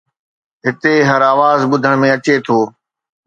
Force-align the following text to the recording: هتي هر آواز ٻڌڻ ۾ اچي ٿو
هتي 0.65 0.93
هر 1.09 1.21
آواز 1.33 1.59
ٻڌڻ 1.71 1.93
۾ 2.03 2.07
اچي 2.15 2.35
ٿو 2.45 2.59